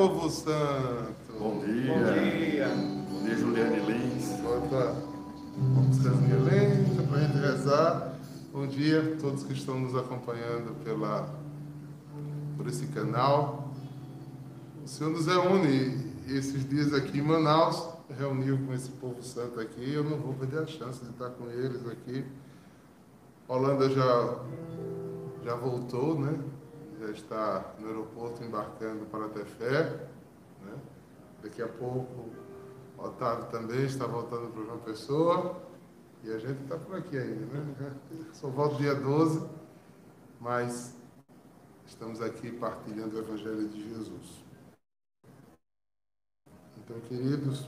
[0.00, 1.14] povo santo.
[1.38, 1.92] Bom dia.
[1.92, 2.68] Bom dia.
[3.10, 4.40] Bom dia, Juliane Lins.
[4.40, 4.96] Bota
[5.58, 8.14] músicazinha lenta para a gente rezar.
[8.50, 11.28] Bom dia a todos que estão nos acompanhando pela,
[12.56, 13.74] por esse canal.
[14.82, 17.86] O Senhor nos reúne esses dias aqui em Manaus,
[18.18, 19.92] reuniu com esse povo santo aqui.
[19.92, 22.24] Eu não vou perder a chance de estar com eles aqui.
[23.48, 24.38] Holanda já,
[25.44, 26.38] já voltou, né?
[27.00, 30.08] já está no aeroporto embarcando para Tefé.
[30.62, 30.78] Né?
[31.42, 32.30] Daqui a pouco
[32.98, 35.62] Otávio também está voltando para João Pessoa.
[36.22, 37.96] E a gente está por aqui ainda, né?
[38.34, 39.48] Só volta dia 12,
[40.38, 40.94] mas
[41.86, 44.44] estamos aqui partilhando o Evangelho de Jesus.
[46.76, 47.66] Então, queridos,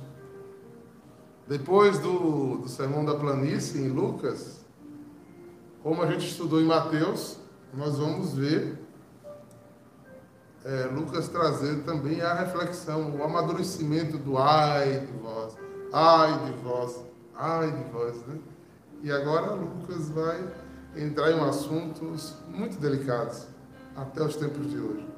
[1.46, 4.64] depois do, do Sermão da Planície em Lucas,
[5.82, 7.38] como a gente estudou em Mateus,
[7.74, 8.78] nós vamos ver
[10.64, 15.56] é, Lucas trazendo também a reflexão, o amadurecimento do ai de vós,
[15.92, 17.00] ai de vós,
[17.34, 18.38] ai de vós, né?
[19.02, 20.48] E agora Lucas vai
[20.96, 23.48] entrar em assuntos muito delicados
[23.96, 25.08] até os tempos de hoje.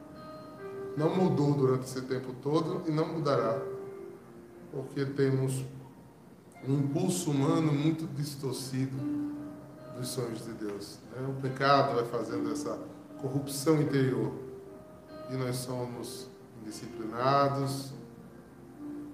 [0.97, 3.61] Não mudou durante esse tempo todo e não mudará,
[4.73, 5.63] porque temos
[6.69, 8.97] um impulso humano muito distorcido
[9.97, 10.99] dos sonhos de Deus.
[11.13, 11.27] Né?
[11.29, 12.79] O pecado vai fazendo essa
[13.21, 14.33] corrupção interior
[15.31, 16.29] e nós somos
[16.63, 17.93] indisciplinados,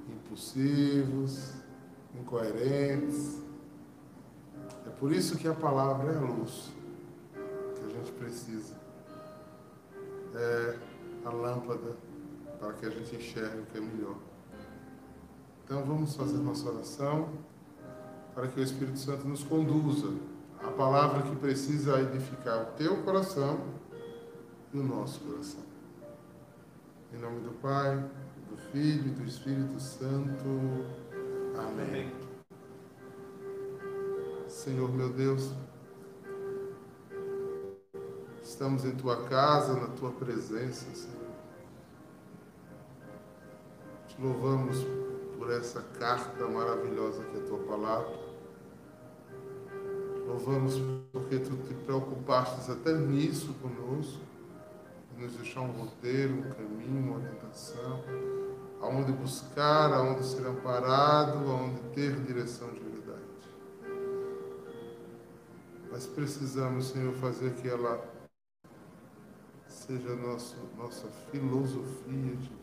[0.08, 1.52] impulsivos,
[2.14, 3.38] incoerentes.
[4.86, 6.70] É por isso que a palavra é a luz
[7.74, 8.74] que a gente precisa.
[10.34, 10.78] É
[11.24, 11.96] a lâmpada
[12.58, 14.16] para que a gente enxergue o que é melhor.
[15.70, 17.28] Então vamos fazer nossa oração
[18.34, 20.12] para que o Espírito Santo nos conduza
[20.60, 23.60] a palavra que precisa edificar o teu coração
[24.74, 25.60] e o nosso coração.
[27.14, 28.04] Em nome do Pai,
[28.50, 30.44] do Filho e do Espírito Santo.
[31.56, 32.12] Amém.
[34.48, 35.52] Senhor meu Deus,
[38.42, 41.30] estamos em tua casa, na tua presença, Senhor.
[44.08, 44.84] Te louvamos
[45.40, 48.14] por essa carta maravilhosa que é a tua palavra.
[50.26, 50.74] Louvamos
[51.10, 54.20] porque tu te preocupaste até nisso conosco,
[55.16, 58.04] nos deixar um roteiro, um caminho, uma orientação,
[58.82, 63.24] aonde buscar, aonde ser amparado, aonde ter direção de verdade.
[65.90, 67.98] Mas precisamos, Senhor, fazer que ela
[69.66, 72.59] seja nosso, nossa filosofia de.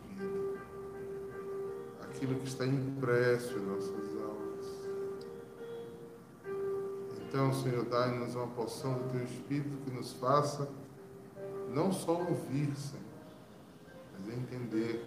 [2.18, 4.66] Aquilo que está impresso em nossas almas.
[7.22, 10.68] Então, Senhor, dai-nos uma porção do Teu Espírito que nos faça
[11.72, 13.06] não só ouvir, Senhor,
[14.14, 15.06] mas entender.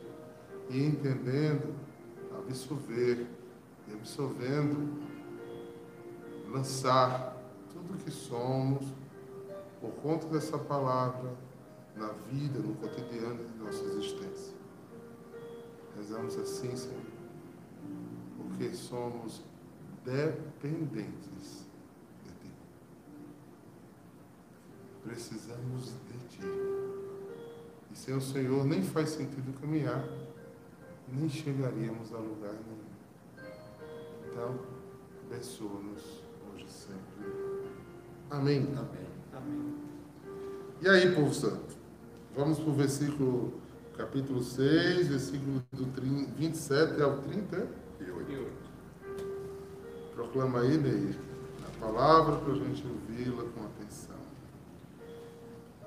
[0.68, 1.74] E entendendo,
[2.38, 3.26] absorver.
[3.88, 5.02] E absorvendo,
[6.48, 7.36] lançar
[7.72, 8.86] tudo que somos
[9.80, 11.34] por conta dessa palavra
[11.96, 14.59] na vida, no cotidiano de nossa existência.
[16.00, 16.96] Rezamos assim, Senhor,
[18.38, 19.44] porque somos
[20.02, 21.66] dependentes
[22.24, 22.50] de Ti.
[25.04, 26.40] Precisamos de Ti.
[27.92, 30.08] E sem o Senhor nem faz sentido caminhar,
[31.06, 32.80] nem chegaríamos a lugar nenhum.
[34.26, 34.58] Então,
[35.26, 36.22] abençoa-nos
[36.54, 37.60] hoje e sempre.
[38.30, 38.62] Amém.
[38.74, 39.06] Amém.
[39.34, 39.74] Amém.
[40.80, 41.76] E aí, povo santo?
[42.34, 43.60] Vamos para o versículo,
[44.00, 47.68] capítulo 6, versículo do 30, 27 ao 30.
[48.00, 48.36] E E hoje.
[48.36, 48.50] hoje?
[50.14, 51.18] Proclama aí, Neir,
[51.66, 54.16] a palavra para a gente ouvi-la com atenção.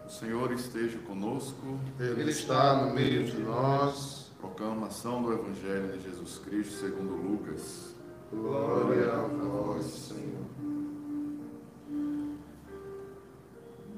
[0.05, 1.79] O Senhor esteja conosco.
[1.99, 4.31] Ele, Ele está no meio de nós.
[4.39, 7.95] Proclamação do Evangelho de Jesus Cristo segundo Lucas.
[8.31, 10.43] Glória a vós, Senhor.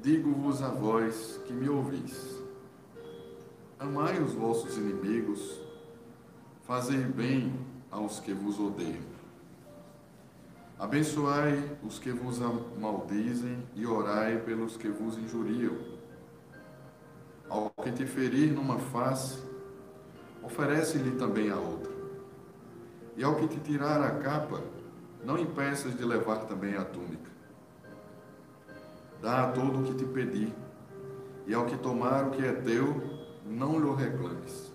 [0.02, 2.35] Digo-vos a vós que me ouvis.
[3.78, 5.60] Amai os vossos inimigos,
[6.62, 7.54] fazei bem
[7.90, 9.04] aos que vos odeiam.
[10.78, 12.38] Abençoai os que vos
[12.80, 15.76] maldizem e orai pelos que vos injuriam.
[17.50, 19.42] Ao que te ferir numa face,
[20.42, 21.92] oferece-lhe também a outra.
[23.14, 24.62] E ao que te tirar a capa,
[25.22, 27.30] não impeças de levar também a túnica.
[29.20, 30.54] Dá a todo o que te pedir,
[31.46, 33.15] e ao que tomar o que é teu,
[33.48, 34.72] não lhe reclames.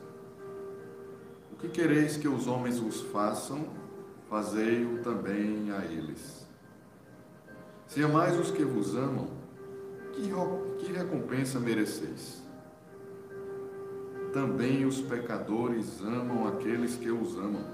[1.52, 3.66] O que quereis que os homens vos façam,
[4.30, 6.48] fazei-o também a eles.
[7.88, 9.28] Se amais os que vos amam,
[10.14, 10.32] que,
[10.80, 12.42] que recompensa mereceis?
[14.34, 17.66] Também os pecadores amam aqueles que os amam.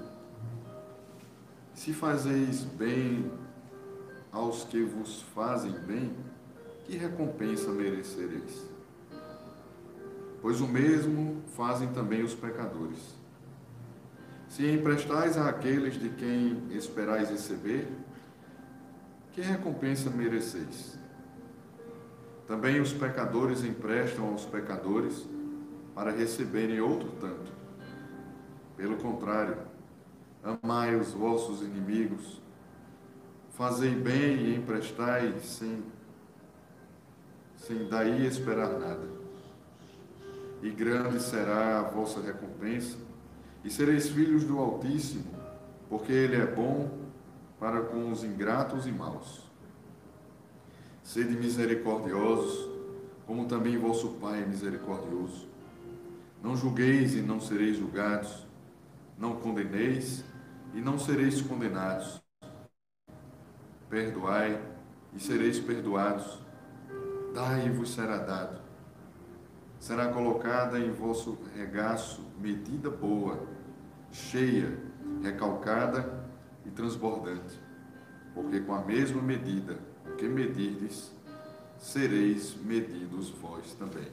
[1.72, 3.30] Se fazeis bem
[4.32, 6.16] aos que vos fazem bem,
[6.84, 8.66] que recompensa merecereis?
[10.40, 13.16] Pois o mesmo fazem também os pecadores.
[14.48, 17.88] Se emprestais àqueles de quem esperais receber,
[19.32, 20.98] que recompensa mereceis?
[22.46, 25.28] Também os pecadores emprestam aos pecadores
[25.94, 27.52] para receberem outro tanto.
[28.76, 29.58] Pelo contrário,
[30.42, 32.40] amai os vossos inimigos,
[33.50, 35.82] fazei bem e emprestai sem,
[37.56, 39.17] sem daí esperar nada.
[40.62, 42.96] E grande será a vossa recompensa,
[43.64, 45.26] e sereis filhos do Altíssimo,
[45.88, 46.90] porque Ele é bom
[47.58, 49.48] para com os ingratos e maus.
[51.02, 52.68] Sede misericordiosos,
[53.26, 55.48] como também vosso Pai é misericordioso.
[56.42, 58.46] Não julgueis e não sereis julgados,
[59.18, 60.24] não condeneis
[60.74, 62.20] e não sereis condenados.
[63.88, 64.60] Perdoai
[65.14, 66.38] e sereis perdoados.
[67.34, 68.67] Dai e vos será dado.
[69.78, 73.46] Será colocada em vosso regaço medida boa,
[74.10, 74.78] cheia,
[75.22, 76.26] recalcada
[76.66, 77.60] e transbordante.
[78.34, 79.78] Porque com a mesma medida
[80.16, 81.12] que medirdes,
[81.78, 84.08] sereis medidos vós também.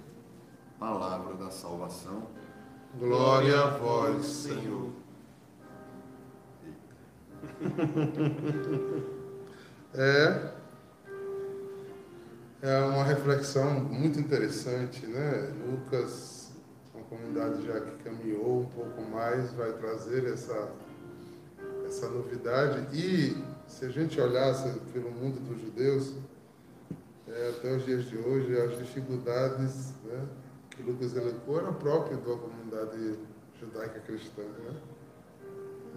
[0.80, 2.28] Palavra da salvação.
[2.98, 4.92] Glória a vós, Senhor.
[9.94, 10.52] É,
[12.66, 15.54] é uma reflexão muito interessante, né?
[15.70, 16.52] Lucas,
[16.96, 20.72] uma comunidade já que caminhou um pouco mais, vai trazer essa,
[21.86, 22.88] essa novidade.
[22.92, 26.16] E se a gente olhasse pelo mundo dos judeus,
[27.28, 30.26] é, até os dias de hoje, as dificuldades né,
[30.72, 33.20] que Lucas elencou eram próprias da comunidade
[33.60, 34.42] judaica cristã.
[34.42, 34.76] Né?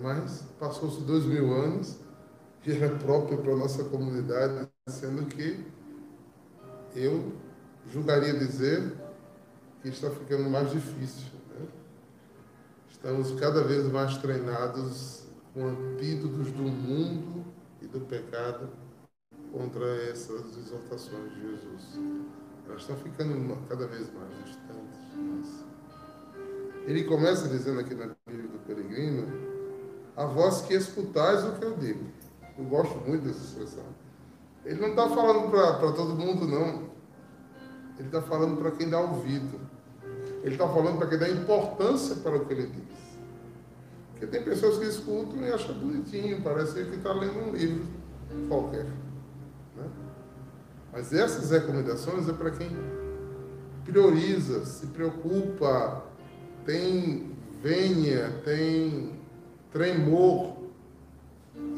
[0.02, 1.98] Mas passou-se dois mil anos
[2.66, 5.77] e era próprio para a nossa comunidade, sendo que
[6.94, 7.32] eu
[7.92, 8.92] julgaria dizer
[9.82, 11.28] que está ficando mais difícil.
[11.50, 11.66] Né?
[12.90, 17.44] Estamos cada vez mais treinados com antídotos do mundo
[17.80, 18.68] e do pecado
[19.52, 22.00] contra essas exortações de Jesus.
[22.66, 25.64] Elas estão ficando cada vez mais distantes.
[26.86, 29.26] Ele começa dizendo aqui na Bíblia do Peregrino,
[30.16, 32.04] a voz que escutais o que eu digo.
[32.58, 33.84] Eu gosto muito dessa expressão.
[34.64, 36.88] Ele não está falando para todo mundo, não.
[37.98, 39.60] Ele está falando para quem dá ouvido.
[40.42, 42.98] Ele está falando para quem dá importância para o que ele diz.
[44.10, 47.86] Porque tem pessoas que escutam e acham bonitinho, parece que está lendo um livro
[48.48, 48.84] qualquer.
[49.76, 49.88] Né?
[50.92, 52.70] Mas essas recomendações é para quem
[53.84, 56.04] prioriza, se preocupa,
[56.64, 59.18] tem venha, tem
[59.72, 60.57] tremor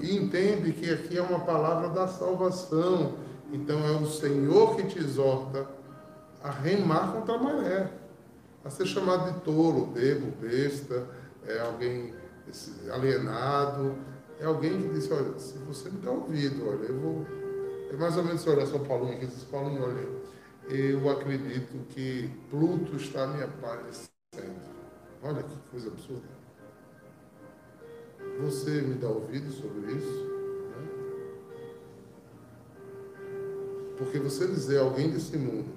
[0.01, 3.15] e entende que aqui é uma palavra da salvação.
[3.53, 5.67] Então é o Senhor que te exorta
[6.43, 7.91] a remar contra a maré,
[8.65, 11.07] a ser chamado de tolo, bebo, besta,
[11.47, 12.15] é alguém
[12.93, 13.97] alienado,
[14.39, 17.27] é alguém que disse, olha, se você me dá ouvido, olha, eu vou.
[17.93, 20.09] É mais ou menos essa oração Paulinho que diz, Paulinho, olha,
[20.69, 24.09] eu acredito que Pluto está me aparecendo.
[25.23, 26.40] Olha que coisa absurda.
[28.43, 30.25] Você me dá ouvido sobre isso?
[30.71, 30.89] Né?
[33.99, 35.69] Porque você dizer a alguém desse mundo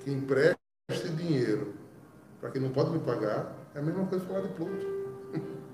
[0.00, 0.58] que empreste
[1.16, 1.74] dinheiro
[2.40, 4.86] para quem não pode me pagar, é a mesma coisa falar de Pluto.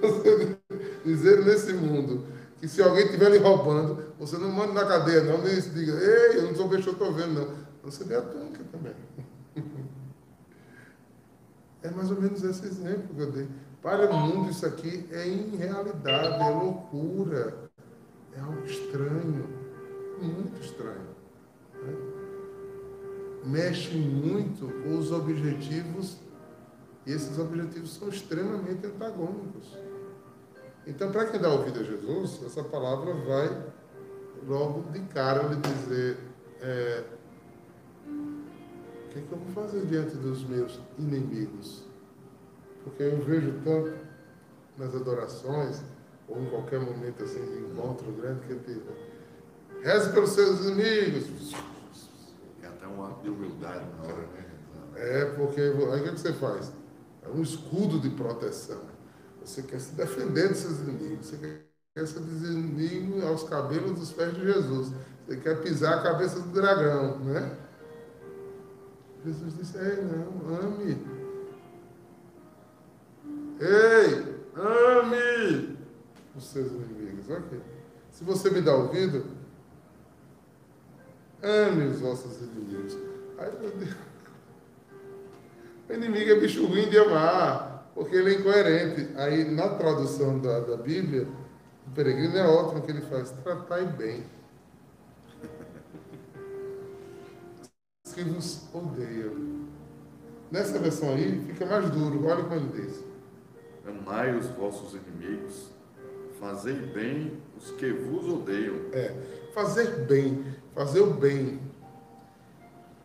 [0.00, 0.58] Você
[1.04, 2.26] dizer nesse mundo
[2.58, 6.38] que se alguém estiver lhe roubando, você não manda na cadeia, não, nem diga, ei,
[6.38, 7.48] eu não sou besta, eu estou vendo, não.
[7.82, 8.94] Você dê a túnica também.
[11.84, 13.48] É mais ou menos esse exemplo que eu dei.
[13.82, 17.68] Para o mundo, isso aqui é irrealidade, é loucura,
[18.32, 19.48] é algo estranho,
[20.20, 21.08] muito estranho.
[21.82, 21.96] Né?
[23.44, 26.18] Mexe muito com os objetivos,
[27.04, 29.76] e esses objetivos são extremamente antagônicos.
[30.86, 33.66] Então, para quem dá ouvido a Jesus, essa palavra vai
[34.46, 36.18] logo de cara lhe dizer:
[36.60, 37.04] é,
[38.06, 41.91] o que, é que eu vou fazer diante dos meus inimigos?
[42.84, 43.92] Porque eu vejo tanto
[44.76, 45.82] nas adorações,
[46.28, 48.82] ou em qualquer momento assim de encontro grande, que ele
[49.82, 51.52] reze pelos seus inimigos.
[52.62, 54.46] É até um ato de humildade na hora, né?
[54.96, 56.72] É, porque aí o que você faz?
[57.22, 58.80] É um escudo de proteção.
[59.44, 61.26] Você quer se defender dos seus inimigos.
[61.26, 64.92] Você quer ser inimigo aos cabelos dos pés de Jesus.
[65.26, 67.56] Você quer pisar a cabeça do dragão, né?
[69.24, 71.21] Jesus disse, ei, não, ame
[73.62, 75.78] Ei, ame
[76.36, 77.30] os seus inimigos.
[77.30, 77.60] Ok.
[78.10, 79.24] Se você me dá ouvido,
[81.40, 82.98] ame os vossos inimigos.
[83.38, 83.96] Aí, meu Deus.
[85.88, 89.16] O inimigo é bicho ruim de amar, porque ele é incoerente.
[89.16, 91.28] Aí, na tradução da, da Bíblia,
[91.86, 94.24] o peregrino é ótimo que ele faz: tratai bem.
[98.04, 99.68] Os que vos odeiam.
[100.50, 102.26] Nessa versão aí, fica mais duro.
[102.26, 103.11] Olha como ele diz
[103.86, 105.70] amai os vossos inimigos,
[106.38, 108.76] fazei bem os que vos odeiam.
[108.92, 109.14] É,
[109.54, 111.60] fazer bem, fazer o bem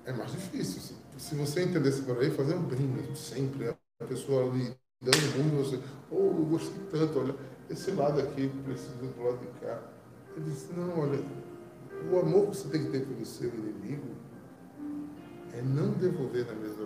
[0.06, 0.96] é mais difícil.
[1.18, 3.76] Se você entendesse por aí, fazer o bem sempre.
[4.00, 5.80] A pessoa ali dando rumo, você,
[6.12, 7.36] oh, eu gostei tanto, olha,
[7.70, 9.82] esse lado aqui precisa do lado de cá.
[10.36, 11.20] Ele disse, não, olha,
[12.12, 14.16] o amor que você tem que ter pelo seu inimigo
[15.54, 16.77] é não devolver na mesma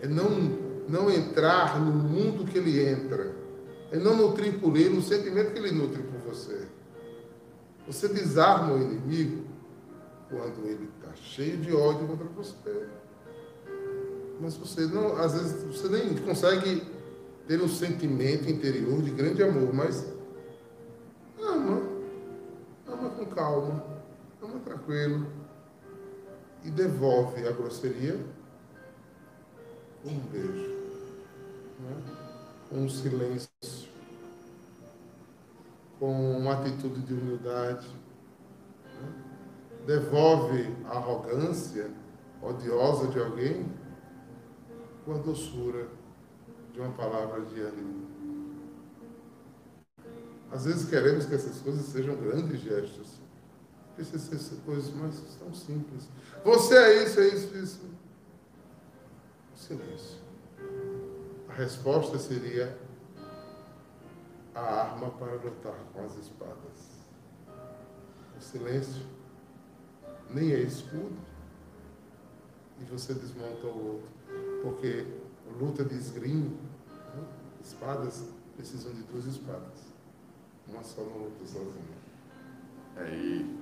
[0.00, 0.30] é não,
[0.88, 3.34] não entrar no mundo que ele entra,
[3.90, 6.66] é não nutrir por ele o sentimento que ele nutre por você.
[7.86, 9.44] Você desarma o inimigo
[10.28, 12.86] quando ele está cheio de ódio contra você.
[14.40, 16.82] Mas você não, às vezes você nem consegue
[17.46, 20.06] ter um sentimento interior de grande amor, mas
[21.40, 21.82] ama,
[22.86, 23.84] ama com calma,
[24.42, 25.26] ama tranquilo
[26.62, 28.20] e devolve a grosseria
[30.04, 30.76] um beijo,
[31.80, 31.96] né?
[32.70, 33.48] um silêncio,
[35.98, 37.88] com uma atitude de humildade.
[38.84, 39.12] Né?
[39.86, 41.90] Devolve a arrogância
[42.42, 43.66] odiosa de alguém
[45.04, 45.88] com a doçura
[46.72, 48.06] de uma palavra de ânimo.
[50.50, 53.18] Às vezes queremos que essas coisas sejam grandes gestos.
[53.96, 56.08] Precisam ser coisas mais tão simples.
[56.44, 57.98] Você é isso, é isso, isso
[59.58, 60.18] silêncio.
[61.48, 62.78] A resposta seria
[64.54, 66.98] a arma para lutar com as espadas.
[68.36, 69.02] O silêncio
[70.30, 71.16] nem é escudo,
[72.80, 74.08] e você desmonta o outro.
[74.62, 75.06] Porque
[75.58, 76.50] luta de esgrima,
[77.14, 77.24] né?
[77.60, 79.88] espadas precisam de duas espadas.
[80.68, 81.98] Uma só não luta sozinha.
[82.96, 83.58] É, e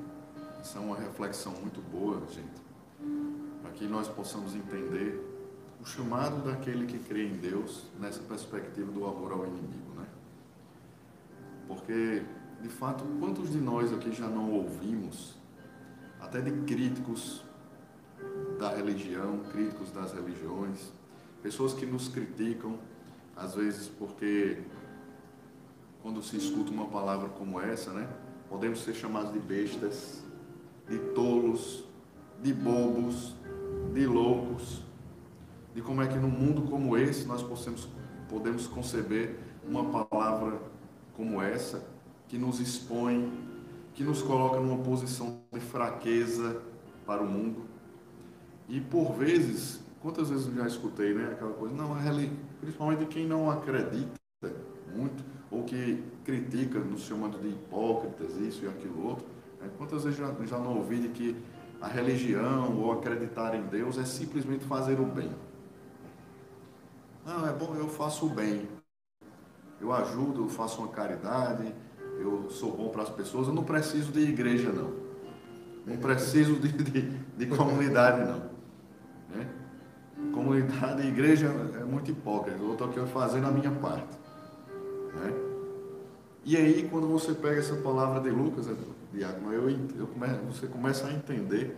[0.61, 2.61] isso é uma reflexão muito boa, gente,
[3.62, 5.25] para que nós possamos entender
[5.87, 10.05] o chamado daquele que crê em Deus nessa perspectiva do amor ao inimigo, né?
[11.69, 12.25] Porque,
[12.61, 15.37] de fato, quantos de nós aqui já não ouvimos,
[16.21, 17.45] até de críticos
[18.59, 20.90] da religião, críticos das religiões,
[21.40, 22.81] pessoas que nos criticam,
[23.37, 24.59] às vezes porque
[26.02, 28.09] quando se escuta uma palavra como essa, né,
[28.49, 30.21] podemos ser chamados de bestas,
[30.88, 31.85] de tolos,
[32.43, 33.37] de bobos,
[33.95, 34.86] de loucos,
[35.76, 37.87] de como é que num mundo como esse nós possamos,
[38.30, 40.59] podemos conceber uma palavra
[41.14, 41.87] como essa,
[42.28, 43.30] que nos expõe,
[43.92, 46.62] que nos coloca numa posição de fraqueza
[47.04, 47.66] para o mundo.
[48.71, 51.95] E por vezes, quantas vezes eu já escutei, né, aquela coisa, não,
[52.59, 54.11] principalmente quem não acredita
[54.97, 59.26] muito, ou que critica, nos chamando de hipócritas, isso e aquilo outro,
[59.61, 61.37] né, quantas vezes já, já não ouvi de que
[61.83, 65.30] a religião ou acreditar em Deus é simplesmente fazer o bem.
[67.26, 68.68] Não, é bom, eu faço o bem.
[69.80, 71.75] Eu ajudo, eu faço uma caridade,
[72.21, 74.92] eu sou bom para as pessoas, eu não preciso de igreja, não.
[75.85, 78.49] Não preciso de, de, de comunidade, não.
[79.35, 79.49] Né?
[80.33, 82.62] Comunidade e igreja é muito hipócrita.
[82.62, 84.16] Eu estou aqui fazendo a minha parte.
[85.14, 85.35] Né?
[86.45, 88.68] E aí, quando você pega essa palavra de Lucas,
[89.12, 90.09] Diácono, eu, eu
[90.49, 91.76] você começa a entender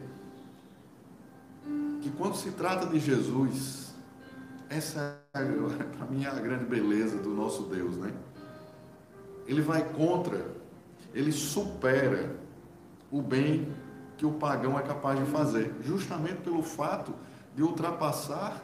[2.03, 3.95] que quando se trata de Jesus,
[4.69, 5.28] essa
[5.97, 8.13] para mim, a grande beleza do nosso Deus, né?
[9.47, 10.45] Ele vai contra,
[11.15, 12.37] ele supera
[13.11, 13.73] o bem
[14.17, 17.15] que o pagão é capaz de fazer, justamente pelo fato
[17.55, 18.63] de ultrapassar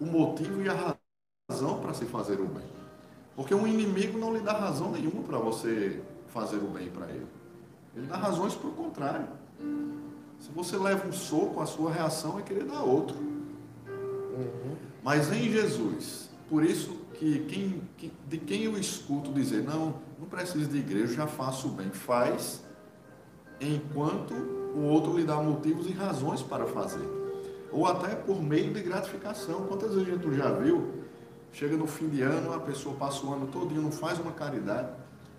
[0.00, 0.96] o motivo e a
[1.50, 2.66] razão para se fazer o bem.
[3.34, 7.26] Porque um inimigo não lhe dá razão nenhuma para você fazer o bem para ele.
[7.96, 9.28] Ele dá razões para o contrário.
[10.40, 13.16] Se você leva um soco, a sua reação é querer dar outro.
[13.16, 14.76] Uhum.
[15.08, 20.26] Mas em Jesus, por isso que, quem, que de quem eu escuto dizer, não, não
[20.28, 22.62] preciso de igreja, já faço bem, faz,
[23.58, 27.08] enquanto o outro lhe dá motivos e razões para fazer.
[27.72, 29.62] Ou até por meio de gratificação.
[29.62, 30.92] Quantas vezes a gente já viu?
[31.54, 34.90] Chega no fim de ano, a pessoa passa o ano todinho, não faz uma caridade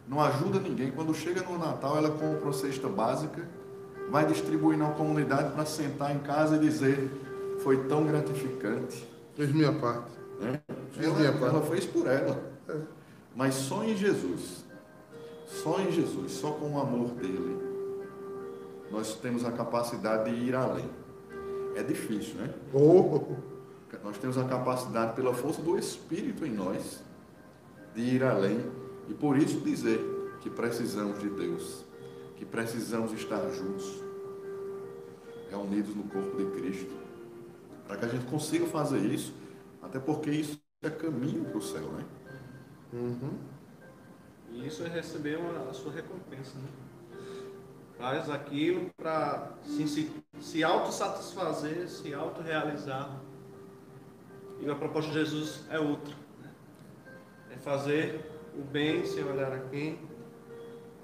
[0.07, 0.89] não ajuda ninguém.
[0.89, 3.47] Quando chega no Natal, ela compra uma cesta básica,
[4.09, 7.11] vai distribuir na comunidade para sentar em casa e dizer:
[7.59, 9.18] foi tão gratificante.
[9.39, 10.11] Fiz minha parte.
[10.41, 10.59] É?
[10.91, 11.55] Fiz ela, minha parte.
[11.55, 12.43] ela fez por ela.
[12.67, 12.77] É.
[13.33, 14.65] Mas só em Jesus,
[15.47, 17.57] só em Jesus, só com o amor dele,
[18.91, 20.89] nós temos a capacidade de ir além.
[21.73, 22.53] É difícil, né?
[22.73, 23.37] Oh.
[24.03, 27.01] Nós temos a capacidade, pela força do Espírito em nós,
[27.95, 28.59] de ir além
[29.07, 30.01] e por isso dizer
[30.41, 31.85] que precisamos de Deus,
[32.35, 34.03] que precisamos estar juntos,
[35.49, 36.98] reunidos no corpo de Cristo,
[37.89, 39.33] para que a gente consiga fazer isso,
[39.81, 42.05] até porque isso é caminho para o céu, né?
[42.93, 43.39] Uhum.
[44.51, 46.67] E isso é receber uma, a sua recompensa, né?
[47.97, 53.19] Faz aquilo para se, se, se autossatisfazer, se autorrealizar.
[54.59, 56.13] E a proposta de Jesus é outra.
[56.43, 56.51] Né?
[57.55, 58.23] É fazer
[58.55, 59.99] o bem sem olhar a quem,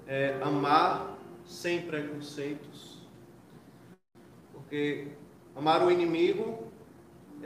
[0.06, 3.02] é, amar sem preconceitos,
[4.52, 5.08] porque
[5.56, 6.65] amar o inimigo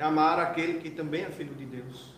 [0.00, 2.14] amar aquele que também é filho de Deus,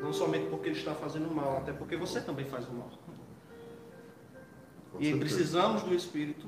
[0.00, 2.90] não somente porque ele está fazendo mal, até porque você também faz o mal.
[4.98, 6.46] e precisamos do Espírito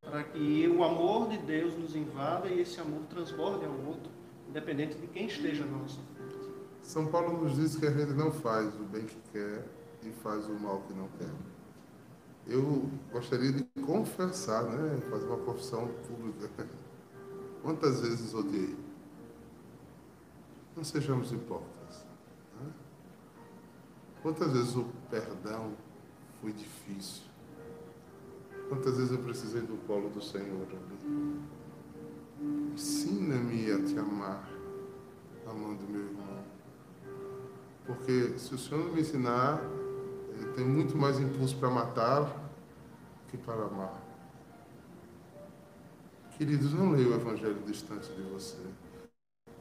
[0.00, 4.10] para que o amor de Deus nos invada e esse amor transborde ao outro,
[4.48, 6.36] independente de quem esteja na nossa frente.
[6.82, 9.64] São Paulo nos diz que a gente não faz o bem que quer
[10.02, 11.30] e faz o mal que não quer.
[12.46, 15.00] Eu gostaria de confessar, né?
[15.08, 16.66] Fazer uma confissão pública.
[17.62, 18.76] Quantas vezes odiei?
[20.76, 22.06] Não sejamos hipócritas.
[22.60, 22.70] Né?
[24.22, 25.72] Quantas vezes o perdão
[26.40, 27.24] foi difícil?
[28.68, 31.42] Quantas vezes eu precisei do colo do Senhor ali?
[32.72, 34.48] Ensina-me a te amar,
[35.46, 36.44] amando meu irmão.
[37.86, 39.62] Porque se o Senhor não me ensinar,
[40.40, 42.50] eu tenho muito mais impulso para matar
[43.28, 44.00] que para amar.
[46.38, 48.58] Queridos, não leia o Evangelho distante de você.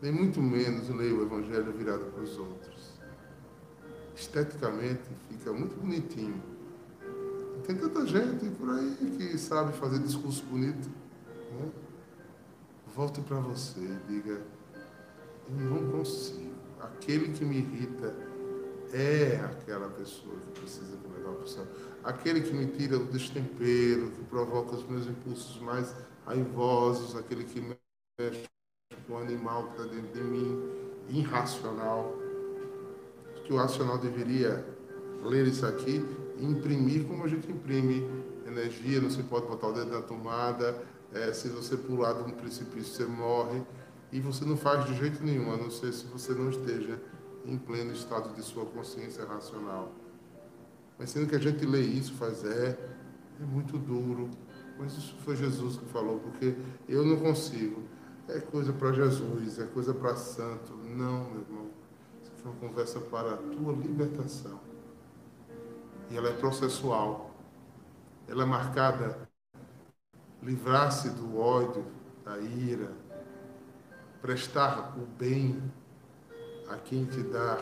[0.02, 2.94] Nem muito menos leia o Evangelho virado para os outros.
[4.16, 6.42] Esteticamente fica muito bonitinho.
[7.68, 10.90] Tem tanta gente por aí que sabe fazer discurso bonito,
[11.52, 11.72] Né?
[12.96, 14.42] Volte para você e diga:
[15.48, 16.52] Eu não consigo.
[16.80, 18.16] Aquele que me irrita
[18.92, 21.66] é aquela pessoa que precisa me levar para o céu.
[22.04, 27.62] Aquele que me tira o destempero, que provoca os meus impulsos mais raivosos, aquele que
[27.62, 28.50] mexe
[29.12, 30.64] o animal que está dentro de mim,
[31.10, 32.16] irracional.
[33.44, 34.66] Que o racional deveria
[35.24, 36.04] ler isso aqui
[36.38, 38.08] e imprimir como a gente imprime
[38.48, 42.32] energia, não se pode botar o dedo na tomada, é, se você pular de um
[42.32, 43.62] precipício você morre,
[44.12, 47.00] e você não faz de jeito nenhum, a não ser se você não esteja
[47.46, 49.92] em pleno estado de sua consciência racional.
[51.00, 52.78] Mas sendo que a gente lê isso, faz é,
[53.40, 54.30] é muito duro.
[54.78, 56.56] Mas isso foi Jesus que falou, porque
[56.88, 57.84] eu não consigo.
[58.34, 60.74] É coisa para Jesus, é coisa para santo.
[60.74, 61.68] Não, meu irmão.
[62.24, 64.58] Isso foi uma conversa para a tua libertação.
[66.10, 67.32] E ela é processual.
[68.30, 69.30] Ela é marcada
[70.42, 71.86] livrar-se do ódio,
[72.24, 72.92] da ira,
[74.22, 75.62] prestar o bem
[76.70, 77.62] a quem te dá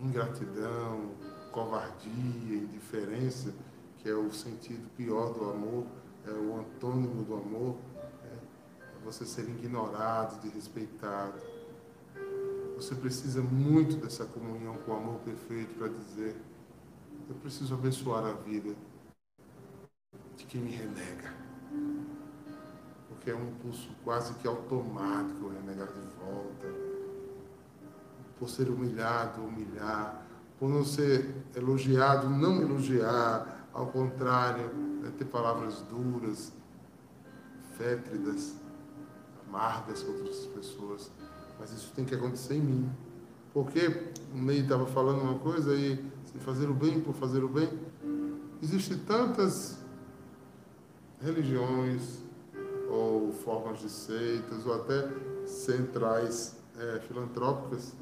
[0.00, 1.10] ingratidão,
[1.52, 3.54] covardia, indiferença,
[3.98, 5.84] que é o sentido pior do amor,
[6.26, 7.76] é o antônimo do amor,
[9.04, 11.34] você ser ignorado, desrespeitado.
[12.76, 16.36] Você precisa muito dessa comunhão com o amor perfeito para dizer:
[17.28, 18.74] eu preciso abençoar a vida
[20.36, 21.32] de quem me renega.
[23.08, 26.66] Porque é um impulso quase que automático renegar de volta.
[28.38, 30.26] Por ser humilhado, humilhar,
[30.58, 36.52] por não ser elogiado, não elogiar, ao contrário, né, ter palavras duras,
[37.76, 38.56] fétridas,
[39.52, 41.10] amargas contra as pessoas.
[41.60, 42.90] Mas isso tem que acontecer em mim.
[43.52, 47.48] Porque o Ney estava falando uma coisa e se fazer o bem por fazer o
[47.48, 47.68] bem,
[48.62, 49.78] existem tantas
[51.20, 52.22] religiões
[52.88, 55.08] ou formas de seitas ou até
[55.46, 57.94] centrais é, filantrópicas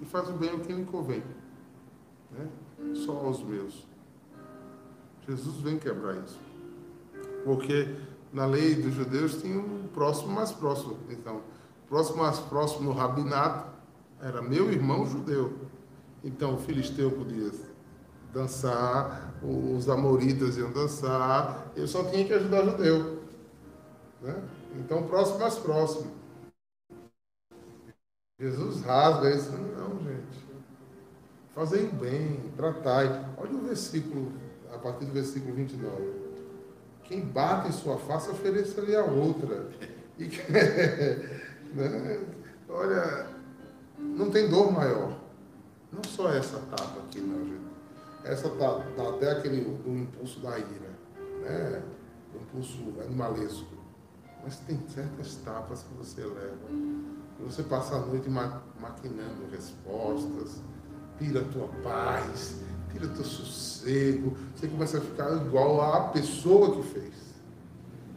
[0.00, 1.22] e faz o bem o que lhe convém.
[2.30, 2.48] Né?
[2.94, 3.86] Só aos meus.
[5.26, 6.38] Jesus vem quebrar isso.
[7.44, 7.94] Porque
[8.32, 10.96] na lei dos judeus tinha um próximo mais próximo.
[11.10, 11.42] Então,
[11.88, 13.70] próximo mais próximo no rabinato
[14.20, 15.52] era meu irmão judeu.
[16.24, 17.50] Então, o filisteu podia
[18.32, 23.22] dançar, os amoritas iam dançar, eu só tinha que ajudar o judeu.
[24.22, 24.42] Né?
[24.76, 26.22] Então, próximo mais próximo.
[28.38, 29.52] Jesus rasga isso.
[29.52, 30.46] Não, gente.
[31.54, 33.06] Fazei o bem, tratai.
[33.36, 34.32] Olha o versículo,
[34.72, 36.21] a partir do versículo 29.
[37.12, 39.68] Quem bate em sua face, ofereça-lhe a outra.
[40.18, 40.24] E,
[41.76, 42.20] né?
[42.70, 43.26] Olha,
[43.98, 45.18] não tem dor maior.
[45.92, 47.60] Não só essa tapa aqui, não, gente.
[48.24, 50.90] Essa tá, tá até aquele do impulso da ira,
[51.42, 51.82] né?
[52.34, 53.76] O impulso animalesco.
[54.42, 56.56] Mas tem certas tapas que você leva
[57.40, 60.62] você passa a noite ma maquinando respostas,
[61.18, 66.82] tira a tua paz, tira teu sossego, você começa a ficar igual à pessoa que
[66.82, 67.14] fez.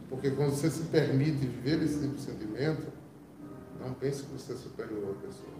[0.08, 2.92] Porque quando você se permite viver esse tipo de sentimento,
[3.80, 5.56] não pense que você é superior à pessoa.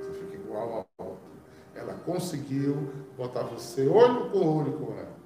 [0.00, 1.30] Você fica igual a outra.
[1.74, 5.16] Ela conseguiu botar você olho com olho com ela.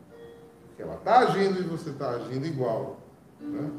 [0.66, 2.98] Porque ela está agindo e você está agindo igual.
[3.40, 3.70] Né?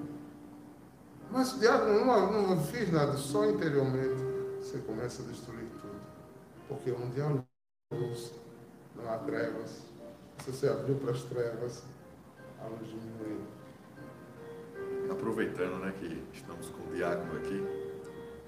[1.31, 4.15] Mas, diácono, não, não fiz nada, só interiormente
[4.59, 5.95] você começa a destruir tudo.
[6.67, 7.43] Porque onde há
[7.93, 8.31] luz,
[8.95, 9.83] não há trevas.
[10.43, 11.83] Se você abriu para as trevas,
[12.61, 13.41] a luz diminui.
[15.09, 17.63] Aproveitando né, que estamos com o diácono aqui,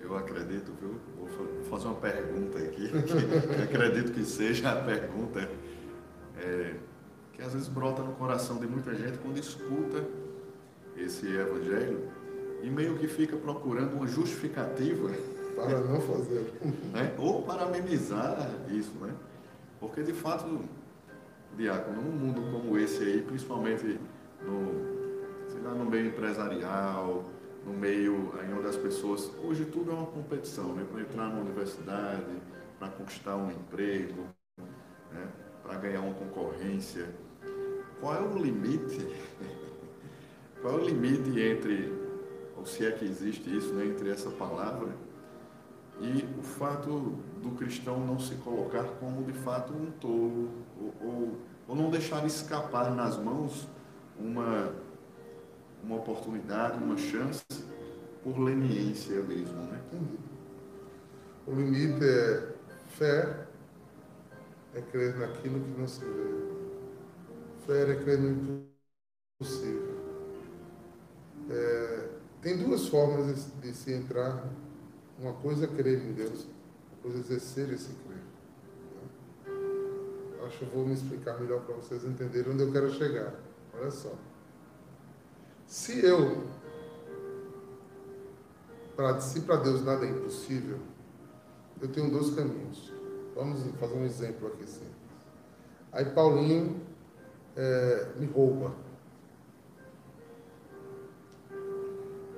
[0.01, 0.95] eu acredito, viu?
[1.17, 5.49] Vou fazer uma pergunta aqui, que acredito que seja a pergunta
[6.37, 6.75] é,
[7.33, 10.03] que às vezes brota no coração de muita gente quando escuta
[10.95, 12.09] esse evangelho
[12.61, 15.09] e meio que fica procurando uma justificativa
[15.55, 16.53] para não fazer,
[16.93, 17.13] né?
[17.17, 19.13] ou para amenizar isso, né?
[19.79, 20.45] Porque de fato,
[21.55, 23.99] diácono, num mundo como esse aí, principalmente
[24.41, 27.25] no, sei lá, no meio empresarial,
[27.65, 30.85] no meio aí onde as pessoas, hoje tudo é uma competição, né?
[30.91, 32.41] Para entrar na universidade,
[32.79, 34.23] para conquistar um emprego,
[35.11, 35.27] né?
[35.63, 37.07] para ganhar uma concorrência.
[37.99, 39.07] Qual é o limite?
[40.61, 42.07] Qual é o limite entre
[42.57, 44.89] ou se é que existe isso né, entre essa palavra,
[46.01, 51.37] e o fato do cristão não se colocar como de fato um tolo, ou, ou,
[51.67, 53.67] ou não deixar escapar nas mãos
[54.19, 54.73] uma,
[55.83, 57.43] uma oportunidade, uma chance,
[58.23, 59.57] por leniência mesmo.
[59.63, 59.81] Né?
[61.47, 62.53] O limite é
[62.89, 63.47] fé,
[64.73, 66.57] é crer naquilo que não se vê.
[67.65, 68.65] Fé é crer no
[69.39, 69.97] impossível.
[71.49, 72.09] É
[72.41, 74.47] Tem duas formas de, se entrar.
[75.19, 76.47] Uma coisa é crer em Deus,
[77.15, 78.17] é exercer esse crer.
[80.47, 83.33] Acho que eu vou me explicar melhor para vocês entenderem onde eu quero chegar.
[83.73, 84.13] Olha só.
[85.65, 86.43] Se eu,
[88.95, 90.79] para se para Deus nada é impossível,
[91.81, 92.93] eu tenho dois caminhos.
[93.35, 94.95] Vamos fazer um exemplo aqui simples.
[95.91, 96.81] Aí Paulinho
[97.55, 98.73] é, me rouba.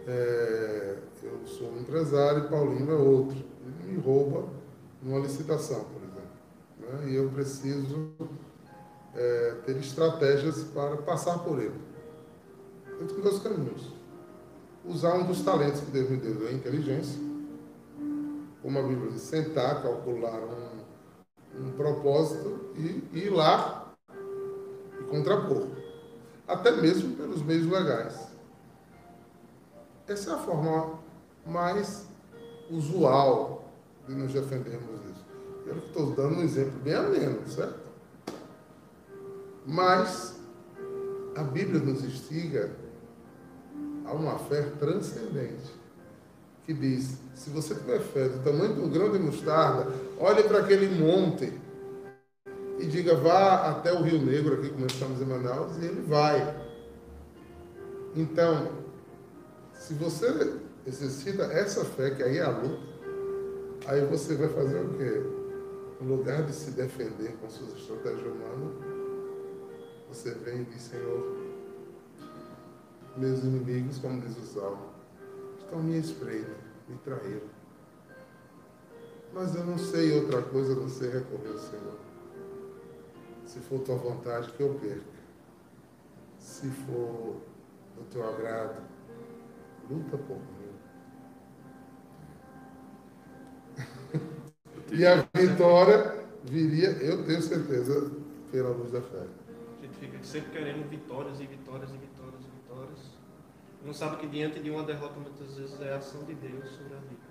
[0.08, 3.38] É, eu sou um empresário e Paulinho é outro.
[3.38, 4.59] Ele me rouba
[5.02, 6.20] numa licitação, por exemplo.
[6.80, 7.12] Né?
[7.12, 8.14] E eu preciso
[9.16, 11.80] é, ter estratégias para passar por ele.
[13.00, 13.94] Eu tenho dois caminhos.
[14.86, 17.20] Usar um dos talentos que Deus me deu, a inteligência,
[18.62, 23.94] como a Bíblia diz, sentar, calcular um, um propósito e, e ir lá
[25.00, 25.68] e contrapor.
[26.48, 28.30] Até mesmo pelos meios legais.
[30.08, 31.00] Essa é a forma
[31.46, 32.08] mais
[32.72, 33.59] usual
[34.10, 35.26] de nos defendermos disso.
[35.68, 37.80] Eu estou dando um exemplo bem ameno, certo?
[39.68, 40.40] Mas
[41.36, 42.72] a Bíblia nos instiga
[44.04, 45.72] a uma fé transcendente,
[46.66, 50.62] que diz: se você tiver fé do tamanho de um grão de mostarda, olhe para
[50.62, 51.54] aquele monte
[52.80, 56.68] e diga: vá até o Rio Negro, aqui como estamos em Manaus, e ele vai.
[58.16, 58.72] Então,
[59.72, 60.56] se você
[60.88, 62.90] exercita essa fé, que aí é a luta,
[63.90, 65.24] aí você vai fazer o quê?
[66.00, 68.74] No lugar de se defender com suas estratégias humanas,
[70.08, 71.38] você vem e diz, Senhor,
[73.18, 74.90] meus inimigos, como diz o Salmo,
[75.60, 76.56] estão me espreita,
[76.88, 77.50] me traíram.
[79.34, 82.00] Mas eu não sei outra coisa não ser recorrer ao Senhor.
[83.46, 85.20] Se for tua vontade, que eu perca.
[86.38, 87.38] Se for
[87.96, 88.84] do teu agrado,
[89.90, 90.59] luta por mim.
[94.92, 98.12] E a vitória viria, eu tenho certeza,
[98.52, 99.24] pela luz da fé.
[99.78, 103.00] A gente fica sempre querendo vitórias e vitórias e vitórias e vitórias.
[103.86, 106.96] Não sabe que diante de uma derrota muitas vezes é a ação de Deus sobre
[106.96, 107.30] a vida.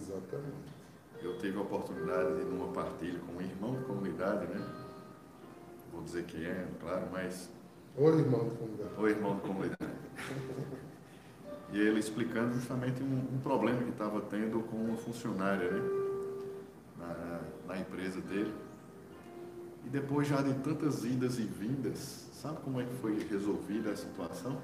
[0.00, 0.72] Exatamente.
[1.20, 4.66] Eu tive a oportunidade de ir numa partilha com um irmão de comunidade, né?
[5.92, 7.50] Vou dizer quem é, claro, mas.
[7.96, 8.90] Oi, irmão de comunidade.
[8.98, 9.92] Oi, irmão de comunidade.
[11.72, 16.03] e ele explicando justamente um, um problema que estava tendo com uma funcionária, né?
[17.66, 18.54] Na, empresa dele.
[19.84, 23.96] E depois já de tantas idas e vindas, sabe como é que foi resolvida a
[23.96, 24.58] situação?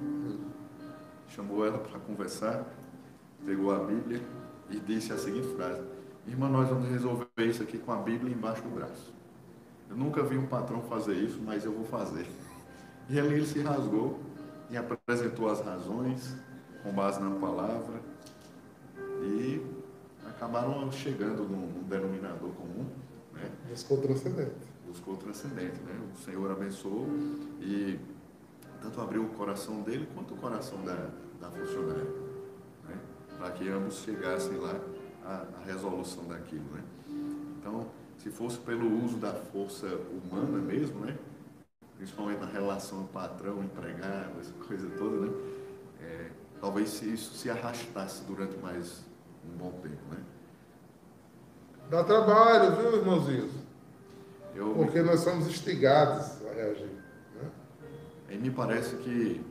[1.28, 2.64] Chamou ela para conversar,
[3.44, 4.20] pegou a Bíblia
[4.70, 5.82] e disse a seguinte frase:
[6.26, 9.12] Irmã, nós vamos resolver isso aqui com a Bíblia embaixo do braço.
[9.88, 12.26] Eu nunca vi um patrão fazer isso, mas eu vou fazer.
[13.08, 14.20] E ali ele se rasgou
[14.70, 16.36] e apresentou as razões
[16.82, 18.00] com base na palavra
[19.22, 19.60] e
[20.40, 22.86] acabaram chegando num, denominador comum.
[23.34, 23.50] Né?
[23.68, 24.56] Buscou transcendente.
[24.86, 25.78] Buscou transcendente.
[25.82, 26.00] Né?
[26.14, 27.06] O Senhor abençoou
[27.60, 28.00] e
[28.80, 32.04] tanto abriu o coração dele quanto o coração da, da funcionária.
[32.88, 32.98] Né?
[33.36, 34.80] Para que ambos chegassem lá
[35.22, 36.64] à, à resolução daquilo.
[36.72, 36.82] Né?
[37.58, 41.18] Então, se fosse pelo uso da força humana mesmo, né?
[41.98, 45.32] principalmente na relação patrão-empregado, essa coisa toda, né?
[46.00, 49.04] É, talvez isso se arrastasse durante mais
[49.44, 50.18] um bom tempo, né?
[51.90, 53.50] Dá trabalho, viu, irmãozinhos?
[54.54, 56.90] Eu, Porque nós somos instigados a reagir.
[57.34, 57.50] Né?
[58.30, 59.44] E me parece que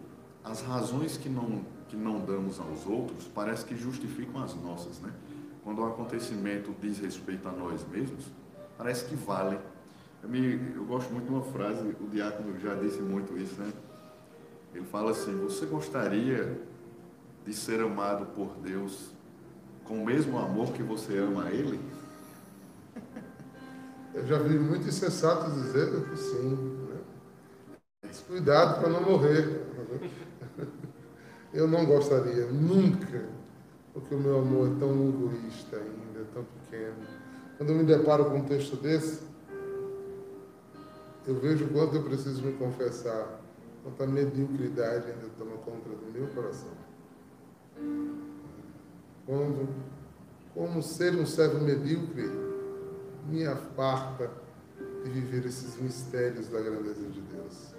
[0.43, 5.11] as razões que não, que não damos aos outros parece que justificam as nossas, né?
[5.63, 8.25] Quando o acontecimento diz respeito a nós mesmos,
[8.77, 9.59] parece que vale.
[10.23, 13.71] Eu, me, eu gosto muito de uma frase, o diácono já disse muito isso, né?
[14.73, 16.59] Ele fala assim: Você gostaria
[17.45, 19.11] de ser amado por Deus
[19.89, 21.79] com o mesmo amor que você ama Ele?
[24.13, 26.85] Eu já vi muito insensatos dizer que sim.
[28.03, 28.11] Né?
[28.27, 29.65] Cuidado para não morrer.
[31.51, 33.25] Eu não gostaria, nunca,
[33.91, 37.07] porque o meu amor é tão egoísta ainda, é tão pequeno.
[37.57, 39.23] Quando eu me deparo com um texto desse,
[41.25, 43.41] eu vejo o quanto eu preciso me confessar,
[43.83, 46.77] quanto a mediocridade ainda toma conta do meu coração.
[49.29, 49.69] Quando,
[50.55, 52.27] como ser um servo medíocre,
[53.29, 54.27] me aparta
[55.03, 57.75] de viver esses mistérios da grandeza de Deus.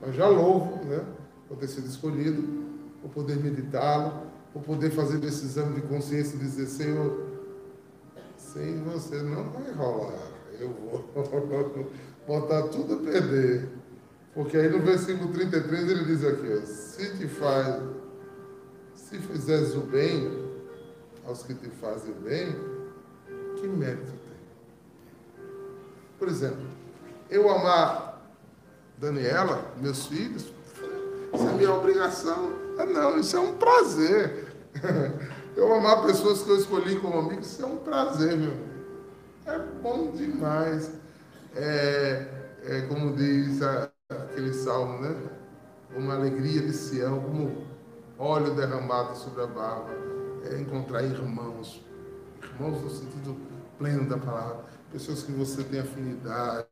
[0.00, 1.04] Mas já louvo, né,
[1.46, 2.42] por ter sido escolhido,
[3.02, 7.26] por poder meditá-lo, por poder fazer esse exame de consciência e dizer, Senhor,
[8.38, 10.30] sem você não vai rolar.
[10.58, 11.04] Eu vou
[12.26, 13.68] botar tudo a perder.
[14.32, 17.82] Porque aí no versículo 33 ele diz aqui, ó, se te faz,
[18.94, 20.45] Se fizeres o bem
[21.26, 22.54] aos que te fazem bem,
[23.56, 24.36] que mérito tem?
[26.18, 26.66] Por exemplo,
[27.28, 28.22] eu amar
[28.98, 30.46] Daniela, meus filhos,
[31.34, 32.52] isso é minha obrigação.
[32.78, 34.46] Ah, não, isso é um prazer.
[35.56, 38.52] Eu amar pessoas que eu escolhi como amigos, isso é um prazer, meu.
[39.46, 40.90] É bom demais.
[41.54, 42.26] É,
[42.62, 45.16] é como diz a, aquele salmo, né?
[45.96, 47.66] Uma alegria de Sião, como
[48.18, 50.15] óleo derramado sobre a barba.
[50.52, 51.84] É encontrar irmãos.
[52.42, 53.36] Irmãos no sentido
[53.78, 54.64] pleno da palavra.
[54.92, 56.66] Pessoas que você tem afinidade,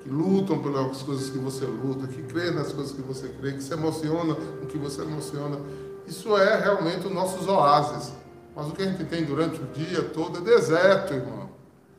[0.00, 3.62] que lutam pelas coisas que você luta, que crê nas coisas que você crê, que
[3.62, 5.58] se emociona com que você emociona.
[6.06, 8.12] Isso é realmente os nossos oásis.
[8.54, 11.50] Mas o que a gente tem durante o dia todo é deserto, irmão.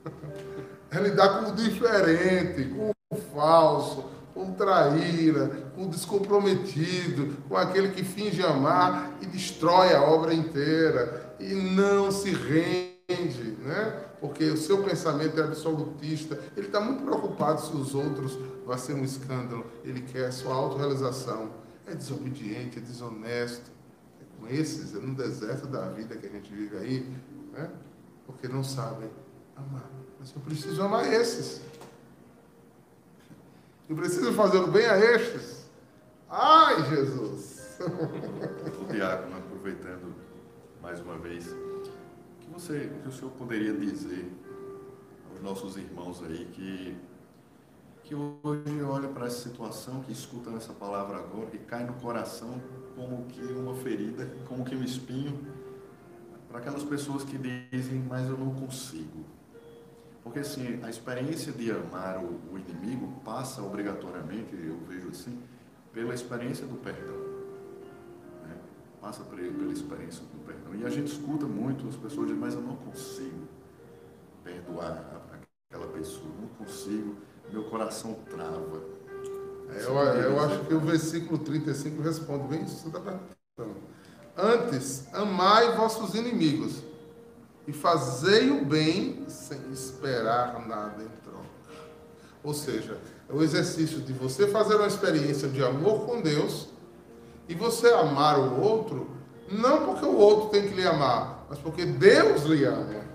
[0.89, 4.05] É lidar com o diferente, com o falso,
[4.37, 11.55] com traíra, com descomprometido, com aquele que finge amar e destrói a obra inteira e
[11.55, 14.03] não se rende, né?
[14.21, 16.39] Porque o seu pensamento é absolutista.
[16.55, 19.65] Ele está muito preocupado se os outros vai ser um escândalo.
[19.83, 21.49] Ele quer sua autorrealização.
[21.87, 23.71] É desobediente, é desonesto
[24.39, 27.11] com esses, é no deserto da vida que a gente vive aí,
[27.53, 27.69] né?
[28.25, 29.09] porque não sabem
[29.55, 29.89] amar.
[30.19, 31.61] Mas eu preciso amar esses.
[33.89, 35.69] Eu preciso fazer o bem a estes.
[36.29, 37.79] Ai, Jesus!
[37.79, 40.13] o Diácono, aproveitando
[40.81, 41.45] mais uma vez,
[42.39, 44.29] que você, que o senhor poderia dizer
[45.29, 46.97] aos nossos irmãos aí que
[48.07, 52.61] que hoje olha para essa situação, que escuta essa palavra agora e cai no coração
[52.95, 55.45] como que uma ferida, como que um espinho,
[56.47, 59.25] para aquelas pessoas que dizem, mas eu não consigo.
[60.27, 65.41] Porque assim, a experiência de amar o, o inimigo passa obrigatoriamente, eu vejo assim,
[65.93, 67.15] pela experiência do perdão.
[68.43, 68.57] Né?
[68.99, 70.75] Passa pela, experiência do perdão.
[70.75, 73.47] E a gente escuta muito as pessoas dizem, mas eu não consigo
[74.43, 75.23] perdoar
[75.71, 77.15] aquela pessoa, não consigo
[77.49, 78.83] meu coração trava.
[79.69, 83.81] É, eu, eu acho que o versículo 35 responde bem isso que você está perguntando.
[84.35, 86.83] Antes, amai vossos inimigos
[87.67, 91.83] e fazei o bem sem esperar nada em troca.
[92.41, 92.97] Ou seja,
[93.29, 96.69] é o exercício de você fazer uma experiência de amor com Deus
[97.49, 99.09] e você amar o outro,
[99.51, 103.05] não porque o outro tem que lhe amar, mas porque Deus lhe ama.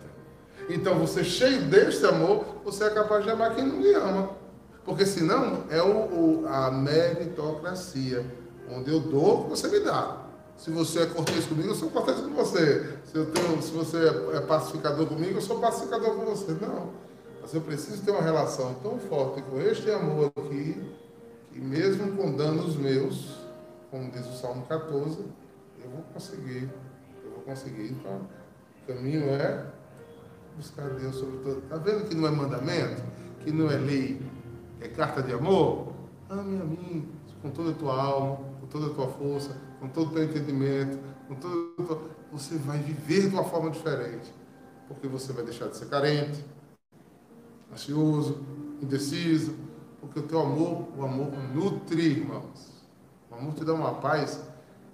[0.68, 4.30] Então, você cheio desse amor, você é capaz de amar quem não lhe ama.
[4.84, 8.24] Porque senão é o, o, a meritocracia,
[8.70, 10.21] onde eu dou você me dá.
[10.62, 12.96] Se você é cortês comigo, eu sou cortês com você.
[13.04, 13.98] Se, eu tenho, se você
[14.32, 16.52] é pacificador comigo, eu sou pacificador com você.
[16.52, 16.88] Não.
[17.40, 20.80] Mas eu preciso ter uma relação tão forte com este amor aqui,
[21.50, 23.40] que mesmo com danos meus,
[23.90, 25.18] como diz o Salmo 14,
[25.82, 26.70] eu vou conseguir.
[27.24, 27.88] Eu vou conseguir.
[27.90, 28.20] Então,
[28.84, 29.66] o caminho é
[30.56, 31.58] buscar Deus sobre todo.
[31.58, 33.02] Está vendo que não é mandamento?
[33.40, 34.22] Que não é lei?
[34.78, 35.88] Que é carta de amor?
[36.30, 37.08] Ame a mim
[37.42, 40.96] com toda a tua alma, com toda a tua força, com todo o teu entendimento,
[41.26, 44.32] com todo Você vai viver de uma forma diferente.
[44.86, 46.44] Porque você vai deixar de ser carente,
[47.72, 48.40] ansioso,
[48.80, 49.56] indeciso.
[50.00, 52.70] Porque o teu amor, o amor nutre, irmãos.
[53.28, 54.40] O amor te dá uma paz.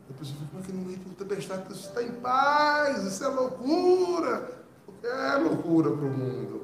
[0.08, 3.04] A pessoa fala, como é que no meio de tempestade você está em paz?
[3.04, 4.58] Isso é loucura
[5.04, 6.62] é loucura para o mundo,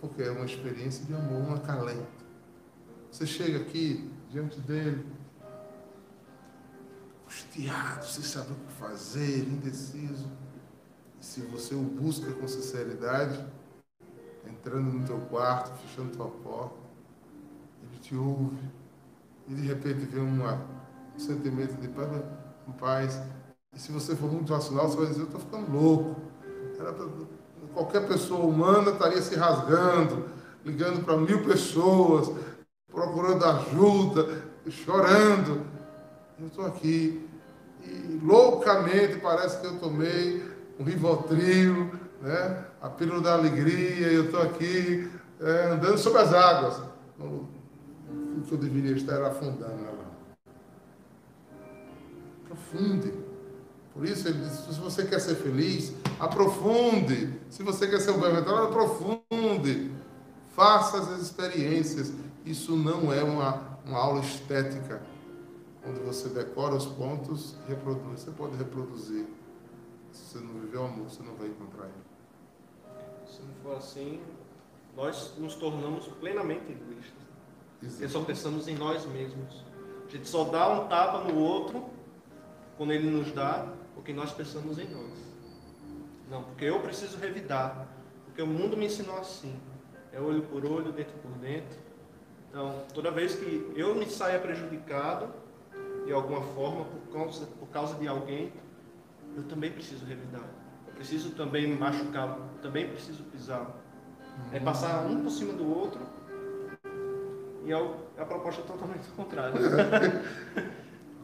[0.00, 2.24] porque é uma experiência de amor, um acalento.
[3.10, 5.04] Você chega aqui diante dele,
[7.36, 10.26] angustiado, sem saber o que fazer, indeciso.
[11.20, 13.44] E se você o busca com sinceridade,
[14.46, 16.76] entrando no teu quarto, fechando tua porta,
[17.82, 18.58] ele te ouve.
[19.48, 20.66] E de repente vem uma,
[21.14, 21.88] um sentimento de
[22.78, 23.20] paz.
[23.74, 26.20] E se você for muito racional, você vai dizer, eu estou ficando louco.
[26.78, 27.06] Era pra,
[27.74, 30.28] qualquer pessoa humana estaria se rasgando,
[30.64, 32.30] ligando para mil pessoas,
[32.90, 35.64] procurando ajuda, chorando.
[36.38, 37.25] Eu estou aqui
[37.86, 40.42] e loucamente parece que eu tomei
[40.78, 42.64] um rivotril, né?
[42.80, 45.10] a pílula da alegria, eu estou aqui
[45.40, 46.82] é, andando sobre as águas.
[47.18, 50.06] O que eu deveria estar afundando ela.
[52.46, 53.12] Profunde.
[53.92, 57.32] Por isso ele disse, se você quer ser feliz, aprofunde.
[57.48, 59.90] Se você quer ser um bem-aventurado, aprofunde.
[60.54, 62.12] Faça as experiências.
[62.44, 65.00] Isso não é uma, uma aula estética,
[65.88, 68.20] onde você decora os pontos e reproduz.
[68.20, 69.26] Você pode reproduzir.
[70.12, 73.26] Se você não viver o amor, você não vai encontrar ele.
[73.26, 74.20] Se não for assim,
[74.96, 77.26] nós nos tornamos plenamente egoístas.
[77.80, 79.64] Porque só pensamos em nós mesmos.
[80.06, 81.84] A gente só dá um tapa no outro
[82.76, 83.66] quando Ele nos dá
[83.96, 85.12] o que nós pensamos em nós.
[86.30, 87.86] Não, porque eu preciso revidar.
[88.24, 89.54] Porque o mundo me ensinou assim.
[90.12, 91.78] É olho por olho, dentro por dentro.
[92.48, 95.28] Então, toda vez que eu me saia prejudicado,
[96.06, 98.52] de alguma forma, por causa, por causa de alguém,
[99.36, 100.48] eu também preciso revidar.
[100.86, 103.66] Eu preciso também me machucar, também preciso pisar.
[104.52, 106.00] É passar um por cima do outro.
[107.64, 109.52] E é a proposta é totalmente contrária.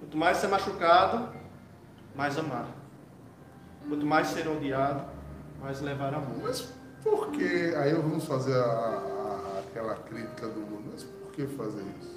[0.01, 1.33] Quanto mais ser machucado,
[2.17, 2.67] mais amar.
[3.89, 5.05] Quanto mais ser odiado,
[5.61, 6.43] mais levar amor.
[6.43, 6.73] Mas
[7.05, 7.73] por que?
[7.77, 10.91] Aí vamos fazer a, a, aquela crítica do mundo.
[10.93, 12.12] Mas por que fazer isso?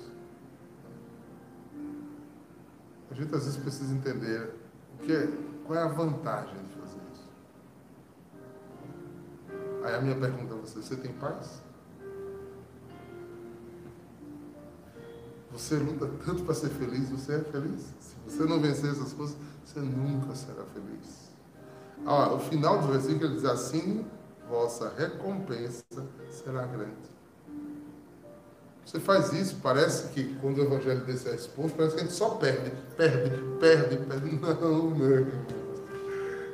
[3.15, 4.53] A gente às vezes precisa entender
[4.93, 5.27] o que,
[5.65, 7.29] qual é a vantagem de fazer isso.
[9.85, 11.61] Aí a minha pergunta a você, você tem paz?
[15.49, 17.93] Você luta tanto para ser feliz, você é feliz?
[18.01, 21.31] Se você não vencer essas coisas, você nunca será feliz.
[22.05, 24.05] Ah, o final do versículo diz assim:
[24.49, 25.85] vossa recompensa
[26.29, 27.14] será grande.
[28.85, 32.15] Você faz isso, parece que quando o evangelho desse é exposto, parece que a gente
[32.15, 34.35] só perde, perde, perde, perde.
[34.39, 35.45] Não, meu irmão.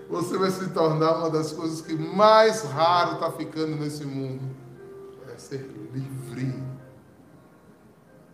[0.09, 4.43] Você vai se tornar uma das coisas que mais raro está ficando nesse mundo.
[5.34, 6.63] É ser livre.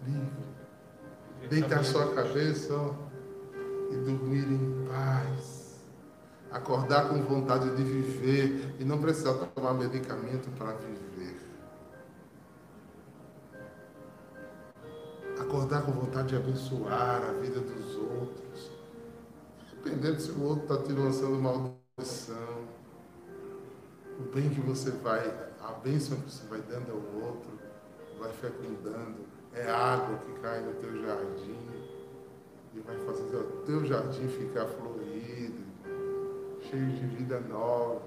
[0.06, 0.48] Livre.
[1.50, 2.94] Deitar sua cabeça ó,
[3.92, 5.82] e dormir em paz.
[6.52, 11.17] Acordar com vontade de viver e não precisar tomar medicamento para viver.
[15.40, 18.72] Acordar com vontade de abençoar a vida dos outros.
[19.72, 22.68] Independente se o outro está te lançando maldição.
[24.20, 25.28] O bem que você vai,
[25.62, 27.52] a bênção que você vai dando ao outro,
[28.20, 31.68] vai fecundando é água que cai no teu jardim
[32.76, 35.64] e vai fazer o teu jardim ficar florido,
[36.70, 38.02] cheio de vida nova,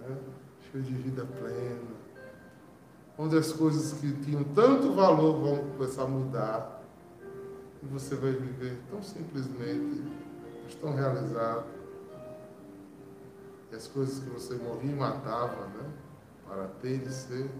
[0.00, 0.16] né?
[0.70, 2.03] cheio de vida plena.
[3.16, 6.82] Onde as coisas que tinham tanto valor vão começar a mudar.
[7.82, 10.02] E você vai viver tão simplesmente,
[10.80, 11.66] tão realizado.
[13.70, 15.90] E as coisas que você morria e matava, né?
[16.46, 17.50] Para ter e ser,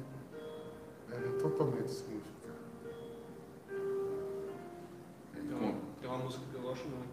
[1.10, 2.34] eram totalmente significativas.
[6.24, 7.08] música que eu gosto muito.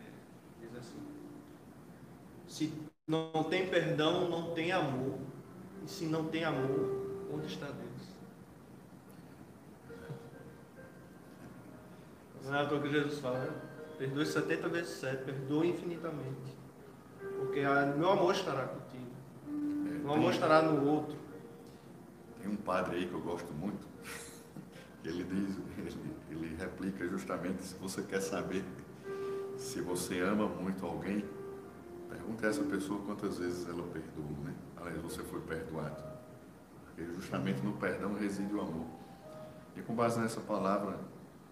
[0.00, 1.02] É, diz assim:
[2.46, 2.72] Se
[3.06, 5.18] não tem perdão, não tem amor.
[5.84, 6.97] E se não tem amor,
[7.32, 8.18] onde está Deus?
[12.44, 13.50] Não é o que Jesus fala, né?
[13.98, 16.56] Perdoe 70 vezes 7, perdoe infinitamente.
[17.38, 17.60] Porque
[17.96, 19.10] meu amor estará contigo.
[19.46, 21.16] É, meu amor estará no outro.
[22.40, 23.86] Tem um padre aí que eu gosto muito,
[25.04, 28.64] ele diz, ele, ele replica justamente se você quer saber
[29.58, 31.24] se você ama muito alguém,
[32.08, 34.54] pergunte a essa pessoa quantas vezes ela perdoou, né?
[34.76, 36.17] Aliás, você foi perdoado.
[36.98, 38.86] Porque justamente no perdão reside o amor.
[39.76, 40.98] E com base nessa palavra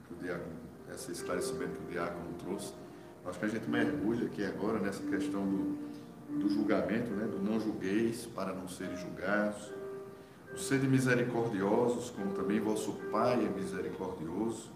[0.07, 0.57] que o diácono,
[0.93, 2.75] esse esclarecimento que o diácono trouxe,
[3.25, 5.79] acho que a gente mergulha aqui agora nessa questão do,
[6.41, 7.27] do julgamento, né?
[7.27, 9.73] do não julgueis para não serem julgados,
[10.57, 14.71] Sede misericordiosos, como também vosso Pai é misericordioso.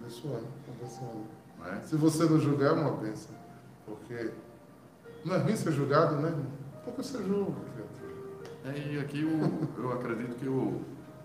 [0.00, 1.24] Abençoando, abençoando.
[1.64, 1.80] É?
[1.86, 3.32] Se você não julgar, é uma bênção.
[3.84, 4.32] Porque
[5.24, 6.34] não é ruim ser julgado, né?
[6.84, 7.52] Porque você julga,
[8.74, 10.80] e aqui o, eu acredito que o,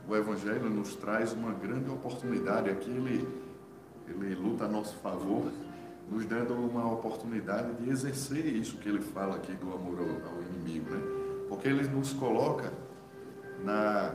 [0.08, 2.70] o Evangelho nos traz uma grande oportunidade.
[2.70, 3.28] Aqui ele,
[4.08, 5.52] ele luta a nosso favor,
[6.10, 10.42] nos dando uma oportunidade de exercer isso que ele fala aqui do amor ao, ao
[10.44, 11.02] inimigo, né?
[11.50, 12.72] Porque ele nos coloca
[13.64, 14.14] na,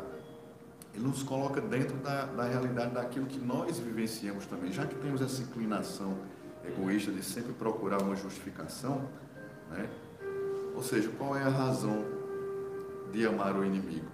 [0.95, 4.73] ele nos coloca dentro da, da realidade daquilo que nós vivenciamos também.
[4.73, 6.17] Já que temos essa inclinação
[6.65, 9.03] egoísta de sempre procurar uma justificação,
[9.71, 9.89] né?
[10.75, 12.16] ou seja, qual é a razão
[13.17, 14.07] de amar o inimigo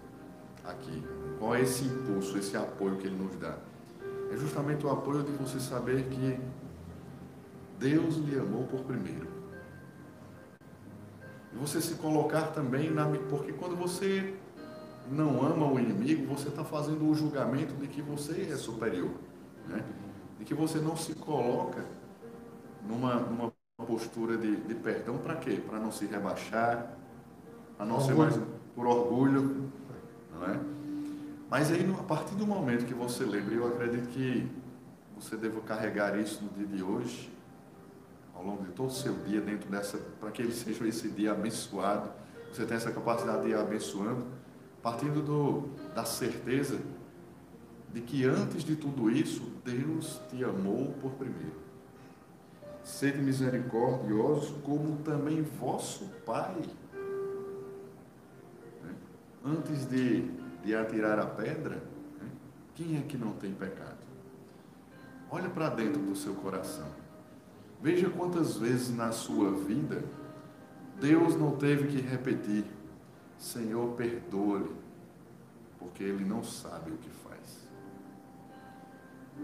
[0.64, 1.03] aqui?
[1.38, 3.57] Qual é esse impulso, esse apoio que ele nos dá?
[4.32, 6.38] É justamente o apoio de você saber que
[7.80, 9.26] Deus lhe amou por primeiro.
[11.53, 13.07] E você se colocar também na.
[13.28, 14.34] Porque quando você
[15.11, 19.11] não ama o inimigo, você está fazendo o julgamento de que você é superior.
[19.68, 19.84] Né?
[20.38, 21.84] De que você não se coloca
[22.88, 23.53] numa, numa
[23.84, 25.61] postura de, de perdão para quê?
[25.68, 26.96] Para não se rebaixar,
[27.76, 28.38] para não ser mais
[28.75, 29.70] por orgulho.
[30.35, 30.61] Não é?
[31.51, 34.51] Mas aí, a partir do momento que você lembra, eu acredito que
[35.16, 37.31] você deva carregar isso no dia de hoje,
[38.35, 41.33] ao longo de todo o seu dia, dentro dessa, para que ele seja esse dia
[41.33, 42.11] abençoado.
[42.53, 44.27] Você tem essa capacidade de ir abençoando
[44.83, 46.81] partindo do, da certeza
[47.93, 51.61] de que antes de tudo isso, Deus te amou por primeiro.
[52.83, 56.57] sede misericordiosos, como também vosso Pai.
[59.45, 60.30] Antes de,
[60.64, 61.76] de atirar a pedra,
[62.20, 62.30] né?
[62.74, 63.99] quem é que não tem pecado?
[65.30, 66.88] Olha para dentro do seu coração.
[67.80, 70.03] Veja quantas vezes na sua vida
[71.01, 72.64] Deus não teve que repetir:
[73.36, 74.70] Senhor, perdoa-lhe,
[75.78, 77.68] porque ele não sabe o que faz.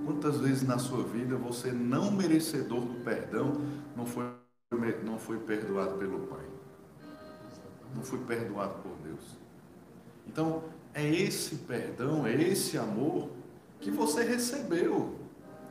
[0.04, 3.54] Quantas vezes na sua vida você, não merecedor do perdão,
[3.96, 4.24] não foi,
[5.04, 6.46] não foi perdoado pelo Pai?
[7.94, 9.37] Não foi perdoado por Deus.
[10.28, 10.62] Então,
[10.94, 13.30] é esse perdão, é esse amor
[13.80, 15.16] que você recebeu.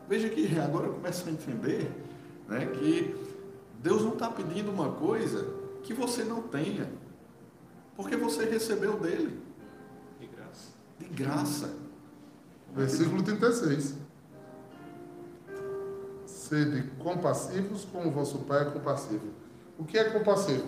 [0.07, 1.91] Veja que agora eu começo a entender
[2.47, 3.15] né, que
[3.81, 5.47] Deus não está pedindo uma coisa
[5.83, 6.89] que você não tenha,
[7.95, 9.39] porque você recebeu dele.
[10.19, 10.69] De graça.
[10.97, 11.73] De graça.
[12.73, 13.95] Versículo 36.
[16.25, 19.27] Sede compassivos como vosso Pai é compassivo.
[19.77, 20.67] O que é compassivo?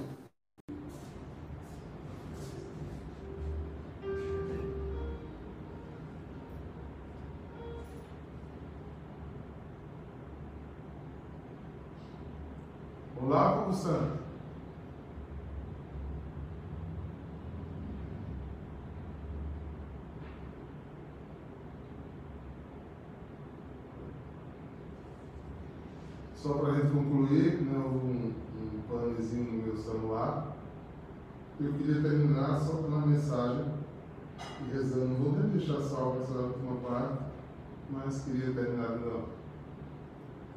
[38.09, 38.97] Mas queria terminar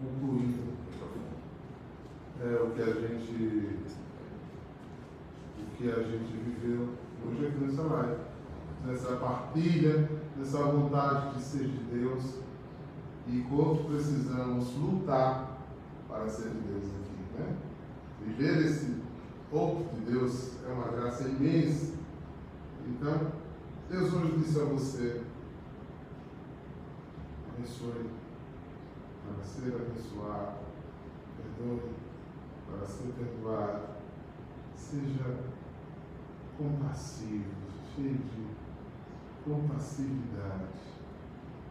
[0.01, 0.73] concluindo
[2.41, 3.79] é, o que a gente
[5.59, 6.89] o que a gente viveu
[7.27, 8.23] hoje aqui nessa live.
[8.87, 12.39] Nessa partilha, nessa vontade de ser de Deus
[13.29, 15.59] e quanto precisamos lutar
[16.09, 17.39] para ser de Deus aqui.
[17.39, 17.57] Né?
[18.25, 18.97] Viver esse
[19.51, 21.93] pouco de Deus é uma graça imensa.
[22.89, 23.31] Então,
[23.91, 25.21] Deus hoje disse a você:
[27.63, 28.11] abençoe
[29.25, 30.59] para ser abençoado,
[31.37, 31.95] perdoe
[32.67, 33.83] para ser perdoado,
[34.75, 35.39] seja
[36.59, 37.55] compassivo,
[37.95, 38.47] cheio de
[39.45, 40.73] compassividade.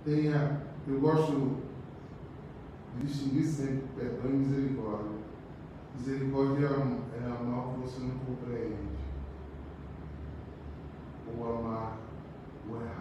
[0.05, 1.57] Tenha, eu gosto
[3.01, 5.19] distinguir sempre perdão e misericórdia.
[5.95, 8.97] Misericórdia é, é amar o que você não compreende,
[11.37, 11.97] ou amar
[12.69, 13.01] o errado.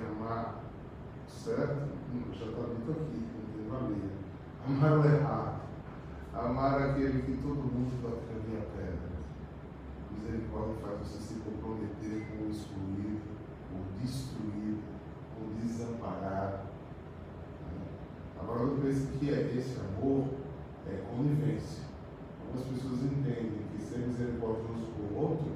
[0.00, 0.62] Amar
[1.28, 4.10] certo, hum, já está dito aqui, não tem valia.
[4.66, 5.60] Amar o errado,
[6.34, 9.16] amar aquele que todo mundo tirando a pedra.
[10.12, 13.22] Misericórdia faz você se comprometer com o excluído,
[13.72, 14.82] o destruído,
[15.38, 16.66] o desamparado
[18.46, 20.24] Agora, eu penso que é, esse amor
[20.86, 21.84] é conivência.
[22.40, 25.52] Algumas pessoas entendem que ser misericordioso com o outro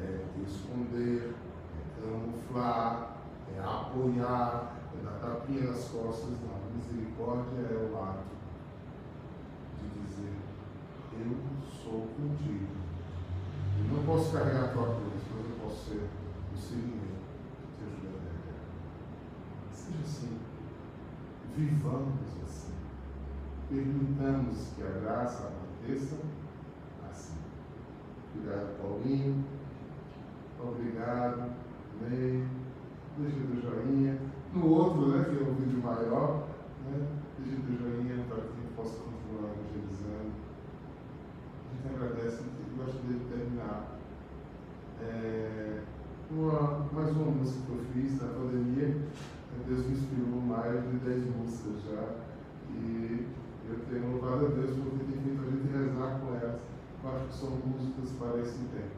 [0.00, 1.34] é esconder,
[1.76, 3.17] é camuflar,
[3.64, 6.30] apoiar, é dar tapinha nas costas.
[6.30, 8.24] Não, misericórdia é o ato
[9.82, 10.36] de dizer:
[11.14, 11.36] Eu
[11.70, 12.78] sou contigo.
[13.78, 16.08] Eu não posso carregar a tua cruz, mas eu posso ser
[16.52, 17.18] o seguimento
[17.76, 18.64] te ajuda a carregar.
[19.72, 20.48] Seja assim
[21.58, 22.72] vivamos assim.
[23.68, 26.16] Permitamos que a graça aconteça
[27.10, 27.34] assim.
[28.34, 29.44] Obrigado, Paulinho.
[30.60, 31.50] Obrigado,
[32.00, 32.46] Ney.
[33.18, 34.18] Deixa o joinha.
[34.52, 36.48] No outro, né, que é o vídeo maior,
[36.86, 37.06] né,
[37.38, 40.32] deixa o joinha para que possa continuar evangelizando.
[41.64, 43.98] A gente agradece e gosta de terminar.
[45.00, 45.82] É,
[46.30, 48.96] uma, mais uma música que eu fiz na pandemia
[49.68, 52.14] Deus me inspirou mais de 10 músicas já.
[52.70, 53.26] E
[53.68, 56.60] eu tenho louvado a Deus porque tem feito a gente rezar com elas.
[57.04, 58.97] Eu acho que são músicas para esse tempo.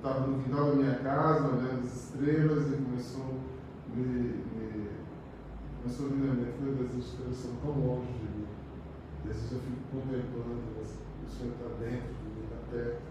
[0.00, 3.36] Estava no quintal da minha casa, olhando as estrelas, e começou
[3.94, 4.88] me, me
[5.82, 8.46] começou a vir na minha as estrelas são tão longe de mim.
[9.26, 13.02] E às vezes eu fico contemplando, o Senhor está dentro de mim, está perto.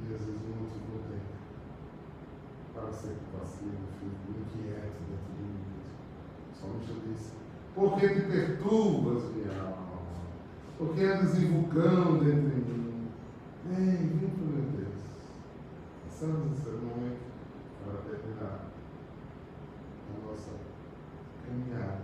[0.00, 1.34] E às vezes tive tempo
[2.72, 6.00] para ser compassivo, fico inquieto dentro de mim mesmo.
[6.58, 7.32] Somente eu disse,
[7.74, 10.00] por que te perturbas, minha alma?
[10.78, 13.08] Por que andas invocando dentro de mim?
[13.66, 14.93] Vem, vem para meu Deus.
[16.14, 17.22] Passamos esse momento
[17.84, 18.70] para terminar
[20.08, 20.52] a nossa
[21.44, 22.02] caminhada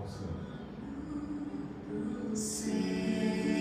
[0.00, 0.48] ao Senhor.
[2.34, 3.57] Céu,